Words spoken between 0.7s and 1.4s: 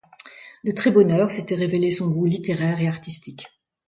très bonne heure